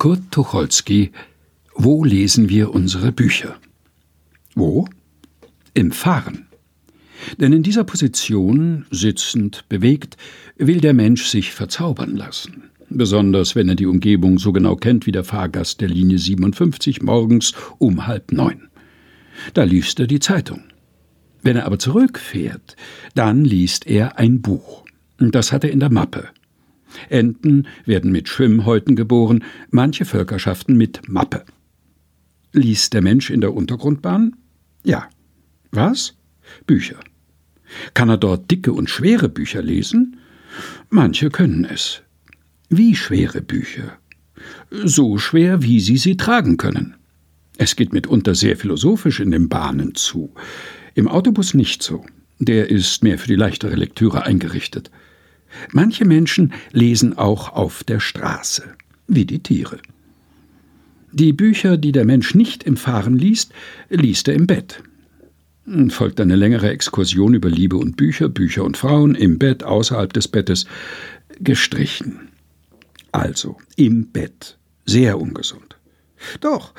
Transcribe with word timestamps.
Kurt 0.00 0.30
Tucholsky 0.30 1.12
Wo 1.74 2.04
lesen 2.04 2.48
wir 2.48 2.72
unsere 2.72 3.12
Bücher? 3.12 3.56
Wo? 4.54 4.88
Im 5.74 5.92
Fahren. 5.92 6.46
Denn 7.38 7.52
in 7.52 7.62
dieser 7.62 7.84
Position, 7.84 8.86
sitzend, 8.90 9.68
bewegt, 9.68 10.16
will 10.56 10.80
der 10.80 10.94
Mensch 10.94 11.26
sich 11.26 11.52
verzaubern 11.52 12.16
lassen. 12.16 12.70
Besonders 12.88 13.54
wenn 13.54 13.68
er 13.68 13.74
die 13.74 13.84
Umgebung 13.84 14.38
so 14.38 14.52
genau 14.52 14.74
kennt 14.74 15.04
wie 15.04 15.12
der 15.12 15.22
Fahrgast 15.22 15.82
der 15.82 15.88
Linie 15.88 16.18
57 16.18 17.02
morgens 17.02 17.52
um 17.76 18.06
halb 18.06 18.32
neun. 18.32 18.70
Da 19.52 19.64
liest 19.64 20.00
er 20.00 20.06
die 20.06 20.20
Zeitung. 20.20 20.62
Wenn 21.42 21.56
er 21.56 21.66
aber 21.66 21.78
zurückfährt, 21.78 22.74
dann 23.14 23.44
liest 23.44 23.86
er 23.86 24.18
ein 24.18 24.40
Buch. 24.40 24.82
Das 25.18 25.52
hat 25.52 25.62
er 25.62 25.70
in 25.70 25.80
der 25.80 25.92
Mappe. 25.92 26.30
Enten 27.08 27.66
werden 27.84 28.12
mit 28.12 28.28
Schwimmhäuten 28.28 28.96
geboren, 28.96 29.44
manche 29.70 30.04
Völkerschaften 30.04 30.76
mit 30.76 31.08
Mappe. 31.08 31.44
Liest 32.52 32.94
der 32.94 33.02
Mensch 33.02 33.30
in 33.30 33.40
der 33.40 33.54
Untergrundbahn? 33.54 34.36
Ja. 34.84 35.08
Was? 35.70 36.16
Bücher. 36.66 36.98
Kann 37.94 38.08
er 38.08 38.16
dort 38.16 38.50
dicke 38.50 38.72
und 38.72 38.90
schwere 38.90 39.28
Bücher 39.28 39.62
lesen? 39.62 40.16
Manche 40.88 41.30
können 41.30 41.64
es. 41.64 42.02
Wie 42.68 42.96
schwere 42.96 43.40
Bücher? 43.40 43.98
So 44.70 45.18
schwer, 45.18 45.62
wie 45.62 45.80
sie 45.80 45.96
sie 45.96 46.16
tragen 46.16 46.56
können. 46.56 46.96
Es 47.58 47.76
geht 47.76 47.92
mitunter 47.92 48.34
sehr 48.34 48.56
philosophisch 48.56 49.20
in 49.20 49.30
den 49.30 49.48
Bahnen 49.48 49.94
zu. 49.94 50.32
Im 50.94 51.08
Autobus 51.08 51.54
nicht 51.54 51.82
so. 51.82 52.04
Der 52.38 52.70
ist 52.70 53.02
mehr 53.02 53.18
für 53.18 53.28
die 53.28 53.34
leichtere 53.34 53.76
Lektüre 53.76 54.24
eingerichtet. 54.24 54.90
Manche 55.72 56.04
Menschen 56.04 56.52
lesen 56.72 57.16
auch 57.16 57.52
auf 57.52 57.84
der 57.84 58.00
Straße, 58.00 58.64
wie 59.06 59.24
die 59.24 59.42
Tiere. 59.42 59.78
Die 61.12 61.32
Bücher, 61.32 61.76
die 61.76 61.92
der 61.92 62.04
Mensch 62.04 62.34
nicht 62.34 62.62
im 62.62 62.76
Fahren 62.76 63.18
liest, 63.18 63.52
liest 63.88 64.28
er 64.28 64.34
im 64.34 64.46
Bett. 64.46 64.82
Folgt 65.88 66.20
eine 66.20 66.36
längere 66.36 66.70
Exkursion 66.70 67.34
über 67.34 67.48
Liebe 67.48 67.76
und 67.76 67.96
Bücher, 67.96 68.28
Bücher 68.28 68.64
und 68.64 68.76
Frauen, 68.76 69.14
im 69.14 69.38
Bett, 69.38 69.62
außerhalb 69.62 70.12
des 70.12 70.28
Bettes, 70.28 70.66
gestrichen. 71.40 72.28
Also, 73.12 73.56
im 73.76 74.06
Bett. 74.08 74.56
Sehr 74.86 75.20
ungesund. 75.20 75.76
Doch, 76.40 76.74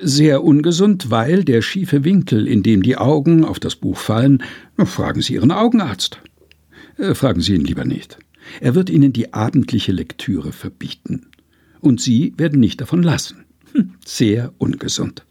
sehr 0.00 0.42
ungesund, 0.42 1.10
weil 1.10 1.44
der 1.44 1.62
schiefe 1.62 2.04
Winkel, 2.04 2.48
in 2.48 2.62
dem 2.62 2.82
die 2.82 2.96
Augen 2.96 3.44
auf 3.44 3.60
das 3.60 3.76
Buch 3.76 3.98
fallen, 3.98 4.42
fragen 4.76 5.22
Sie 5.22 5.34
Ihren 5.34 5.52
Augenarzt. 5.52 6.18
Äh, 6.98 7.14
fragen 7.14 7.40
Sie 7.40 7.54
ihn 7.54 7.64
lieber 7.64 7.84
nicht. 7.84 8.18
Er 8.60 8.74
wird 8.74 8.90
Ihnen 8.90 9.12
die 9.12 9.32
abendliche 9.32 9.92
Lektüre 9.92 10.52
verbieten. 10.52 11.26
Und 11.80 12.00
Sie 12.00 12.34
werden 12.36 12.60
nicht 12.60 12.80
davon 12.80 13.02
lassen. 13.02 13.44
Hm, 13.72 13.94
sehr 14.04 14.52
ungesund. 14.58 15.24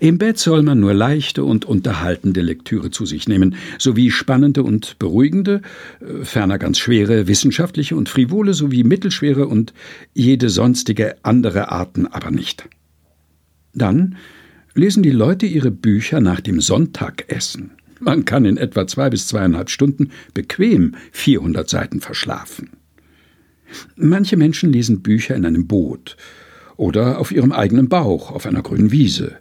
Im 0.00 0.18
Bett 0.18 0.38
soll 0.38 0.62
man 0.62 0.80
nur 0.80 0.94
leichte 0.94 1.44
und 1.44 1.64
unterhaltende 1.64 2.40
Lektüre 2.40 2.90
zu 2.90 3.04
sich 3.04 3.28
nehmen, 3.28 3.56
sowie 3.78 4.10
spannende 4.10 4.62
und 4.62 4.98
beruhigende, 4.98 5.62
äh, 6.00 6.24
ferner 6.24 6.58
ganz 6.58 6.78
schwere 6.78 7.26
wissenschaftliche 7.26 7.96
und 7.96 8.08
frivole 8.08 8.54
sowie 8.54 8.84
mittelschwere 8.84 9.46
und 9.46 9.72
jede 10.14 10.48
sonstige 10.50 11.16
andere 11.22 11.70
Arten 11.70 12.06
aber 12.06 12.30
nicht. 12.30 12.68
Dann 13.74 14.16
lesen 14.74 15.02
die 15.02 15.10
Leute 15.10 15.46
ihre 15.46 15.70
Bücher 15.70 16.20
nach 16.20 16.40
dem 16.40 16.60
Sonntagessen. 16.60 17.72
Man 18.04 18.24
kann 18.24 18.44
in 18.44 18.56
etwa 18.56 18.88
zwei 18.88 19.10
bis 19.10 19.28
zweieinhalb 19.28 19.70
Stunden 19.70 20.10
bequem 20.34 20.96
400 21.12 21.70
Seiten 21.70 22.00
verschlafen. 22.00 22.70
Manche 23.94 24.36
Menschen 24.36 24.72
lesen 24.72 25.02
Bücher 25.02 25.36
in 25.36 25.46
einem 25.46 25.68
Boot 25.68 26.16
oder 26.76 27.20
auf 27.20 27.30
ihrem 27.30 27.52
eigenen 27.52 27.88
Bauch 27.88 28.32
auf 28.32 28.44
einer 28.44 28.62
grünen 28.62 28.90
Wiese, 28.90 29.36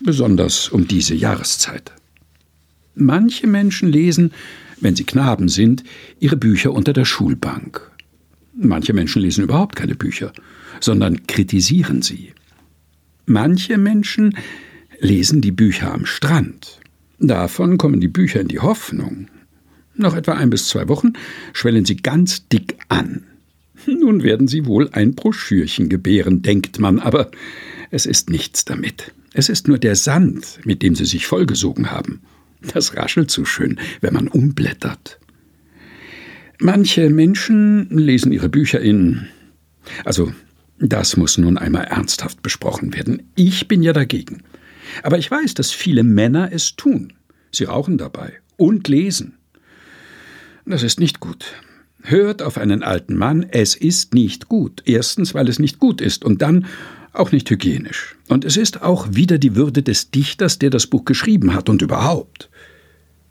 besonders 0.00 0.70
um 0.70 0.88
diese 0.88 1.14
Jahreszeit. 1.14 1.92
Manche 2.94 3.46
Menschen 3.46 3.92
lesen, 3.92 4.32
wenn 4.80 4.96
sie 4.96 5.04
Knaben 5.04 5.50
sind, 5.50 5.84
ihre 6.18 6.38
Bücher 6.38 6.72
unter 6.72 6.94
der 6.94 7.04
Schulbank. 7.04 7.90
Manche 8.56 8.94
Menschen 8.94 9.20
lesen 9.20 9.44
überhaupt 9.44 9.76
keine 9.76 9.94
Bücher, 9.94 10.32
sondern 10.80 11.26
kritisieren 11.26 12.00
sie. 12.00 12.32
Manche 13.26 13.76
Menschen 13.76 14.34
lesen 14.98 15.42
die 15.42 15.52
Bücher 15.52 15.92
am 15.92 16.06
Strand 16.06 16.80
Davon 17.18 17.78
kommen 17.78 18.00
die 18.00 18.08
Bücher 18.08 18.40
in 18.40 18.48
die 18.48 18.60
Hoffnung. 18.60 19.28
Nach 19.94 20.14
etwa 20.14 20.34
ein 20.34 20.50
bis 20.50 20.68
zwei 20.68 20.88
Wochen 20.88 21.14
schwellen 21.52 21.84
sie 21.84 21.96
ganz 21.96 22.48
dick 22.48 22.76
an. 22.88 23.24
Nun 23.86 24.22
werden 24.22 24.48
sie 24.48 24.66
wohl 24.66 24.88
ein 24.92 25.14
Broschürchen 25.14 25.88
gebären, 25.88 26.42
denkt 26.42 26.78
man, 26.78 27.00
aber 27.00 27.30
es 27.90 28.06
ist 28.06 28.30
nichts 28.30 28.64
damit. 28.64 29.12
Es 29.32 29.48
ist 29.48 29.68
nur 29.68 29.78
der 29.78 29.96
Sand, 29.96 30.60
mit 30.64 30.82
dem 30.82 30.94
sie 30.94 31.04
sich 31.04 31.26
vollgesogen 31.26 31.90
haben. 31.90 32.20
Das 32.72 32.96
raschelt 32.96 33.30
so 33.30 33.44
schön, 33.44 33.78
wenn 34.00 34.14
man 34.14 34.28
umblättert. 34.28 35.18
Manche 36.60 37.08
Menschen 37.08 37.88
lesen 37.90 38.32
ihre 38.32 38.48
Bücher 38.48 38.80
in. 38.80 39.28
Also, 40.04 40.32
das 40.80 41.16
muss 41.16 41.38
nun 41.38 41.56
einmal 41.56 41.84
ernsthaft 41.84 42.42
besprochen 42.42 42.94
werden. 42.94 43.30
Ich 43.36 43.68
bin 43.68 43.82
ja 43.82 43.92
dagegen. 43.92 44.42
Aber 45.02 45.18
ich 45.18 45.30
weiß, 45.30 45.54
dass 45.54 45.70
viele 45.70 46.02
Männer 46.02 46.50
es 46.52 46.76
tun. 46.76 47.12
Sie 47.50 47.64
rauchen 47.64 47.98
dabei 47.98 48.34
und 48.56 48.88
lesen. 48.88 49.34
Das 50.64 50.82
ist 50.82 51.00
nicht 51.00 51.20
gut. 51.20 51.46
Hört 52.02 52.42
auf 52.42 52.58
einen 52.58 52.82
alten 52.82 53.16
Mann, 53.16 53.46
es 53.50 53.74
ist 53.74 54.14
nicht 54.14 54.48
gut. 54.48 54.82
Erstens, 54.84 55.34
weil 55.34 55.48
es 55.48 55.58
nicht 55.58 55.78
gut 55.78 56.00
ist 56.00 56.24
und 56.24 56.42
dann 56.42 56.66
auch 57.12 57.32
nicht 57.32 57.50
hygienisch. 57.50 58.16
Und 58.28 58.44
es 58.44 58.56
ist 58.56 58.82
auch 58.82 59.08
wieder 59.10 59.38
die 59.38 59.56
Würde 59.56 59.82
des 59.82 60.10
Dichters, 60.10 60.58
der 60.58 60.70
das 60.70 60.86
Buch 60.86 61.04
geschrieben 61.04 61.54
hat 61.54 61.68
und 61.68 61.82
überhaupt. 61.82 62.50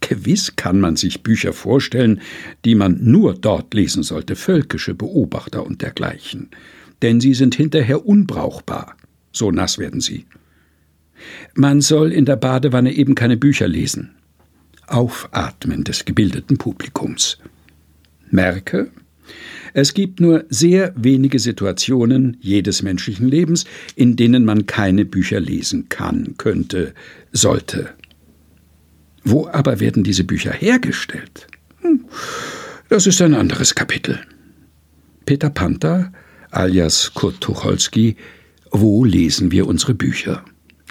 Gewiss 0.02 0.56
kann 0.56 0.80
man 0.80 0.96
sich 0.96 1.24
Bücher 1.24 1.54
vorstellen, 1.54 2.22
die 2.66 2.76
man 2.76 3.04
nur 3.04 3.34
dort 3.34 3.74
lesen 3.74 4.04
sollte, 4.04 4.36
völkische 4.36 4.94
Beobachter 4.94 5.66
und 5.66 5.82
dergleichen. 5.82 6.50
Denn 7.02 7.20
sie 7.20 7.34
sind 7.34 7.56
hinterher 7.56 8.06
unbrauchbar. 8.06 8.96
So 9.32 9.52
nass 9.52 9.78
werden 9.78 10.02
sie. 10.02 10.26
Man 11.56 11.82
soll 11.82 12.12
in 12.12 12.26
der 12.26 12.36
Badewanne 12.36 12.94
eben 12.94 13.16
keine 13.16 13.38
Bücher 13.38 13.68
lesen. 13.68 14.16
Aufatmen 14.88 15.84
des 15.84 16.06
gebildeten 16.06 16.58
Publikums. 16.58 17.38
Merke, 18.30 18.92
es 19.74 19.94
gibt 19.94 20.20
nur 20.20 20.46
sehr 20.50 20.94
wenige 20.96 21.40
Situationen 21.40 22.38
jedes 22.40 22.82
menschlichen 22.82 23.28
Lebens, 23.28 23.66
in 23.96 24.16
denen 24.16 24.46
man 24.46 24.66
keine 24.66 25.06
Bücher 25.06 25.40
lesen 25.40 25.90
kann, 25.90 26.36
könnte, 26.38 26.94
sollte. 27.32 27.90
Wo 29.24 29.48
aber 29.48 29.80
werden 29.80 30.04
diese 30.04 30.24
Bücher 30.24 30.52
hergestellt? 30.52 31.48
Hm, 31.82 32.06
das 32.90 33.08
ist 33.08 33.22
ein 33.22 33.34
anderes 33.34 33.76
Kapitel. 33.76 34.20
Peter 35.26 35.50
Panther, 35.50 36.14
alias 36.52 37.12
Kurt 37.14 37.42
Tucholsky, 37.42 38.16
Wo 38.72 39.06
lesen 39.06 39.52
wir 39.52 39.68
unsere 39.68 39.94
Bücher? 39.94 40.44